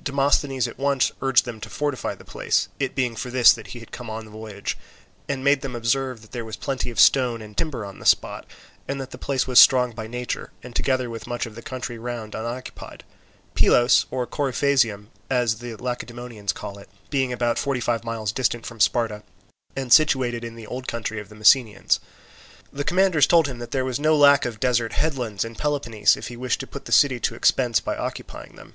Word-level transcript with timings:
Demosthenes 0.00 0.68
at 0.68 0.78
once 0.78 1.10
urged 1.22 1.44
them 1.44 1.60
to 1.60 1.68
fortify 1.68 2.14
the 2.14 2.24
place, 2.24 2.68
it 2.78 2.94
being 2.94 3.16
for 3.16 3.30
this 3.30 3.52
that 3.52 3.66
he 3.66 3.80
had 3.80 3.90
come 3.90 4.08
on 4.08 4.24
the 4.24 4.30
voyage, 4.30 4.78
and 5.28 5.42
made 5.42 5.60
them 5.60 5.74
observe 5.74 6.30
there 6.30 6.44
was 6.44 6.54
plenty 6.54 6.88
of 6.88 7.00
stone 7.00 7.42
and 7.42 7.56
timber 7.56 7.84
on 7.84 7.98
the 7.98 8.06
spot, 8.06 8.46
and 8.86 9.00
that 9.00 9.10
the 9.10 9.18
place 9.18 9.48
was 9.48 9.58
strong 9.58 9.90
by 9.90 10.06
nature, 10.06 10.52
and 10.62 10.76
together 10.76 11.10
with 11.10 11.26
much 11.26 11.46
of 11.46 11.56
the 11.56 11.62
country 11.62 11.98
round 11.98 12.32
unoccupied; 12.32 13.02
Pylos, 13.56 14.06
or 14.08 14.24
Coryphasium, 14.24 15.08
as 15.28 15.56
the 15.56 15.74
Lacedaemonians 15.74 16.52
call 16.52 16.78
it, 16.78 16.88
being 17.10 17.32
about 17.32 17.58
forty 17.58 17.80
five 17.80 18.04
miles 18.04 18.30
distant 18.30 18.64
from 18.64 18.78
Sparta, 18.78 19.24
and 19.74 19.92
situated 19.92 20.44
in 20.44 20.54
the 20.54 20.68
old 20.68 20.86
country 20.86 21.18
of 21.18 21.28
the 21.28 21.34
Messenians. 21.34 21.98
The 22.72 22.84
commanders 22.84 23.26
told 23.26 23.48
him 23.48 23.58
that 23.58 23.72
there 23.72 23.84
was 23.84 23.98
no 23.98 24.16
lack 24.16 24.44
of 24.44 24.60
desert 24.60 24.92
headlands 24.92 25.44
in 25.44 25.56
Peloponnese 25.56 26.16
if 26.16 26.28
he 26.28 26.36
wished 26.36 26.60
to 26.60 26.68
put 26.68 26.84
the 26.84 26.92
city 26.92 27.18
to 27.18 27.34
expense 27.34 27.80
by 27.80 27.96
occupying 27.96 28.54
them. 28.54 28.74